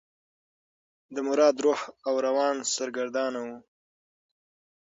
د 1.15 1.17
مراد 1.27 1.55
روح 1.65 1.79
او 2.07 2.13
روان 2.27 2.55
سرګردانه 2.75 3.39
و. 3.47 3.49